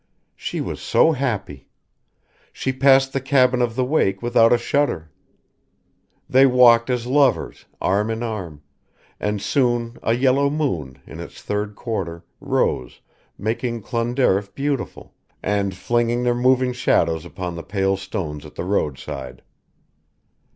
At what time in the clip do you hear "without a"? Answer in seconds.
4.23-4.57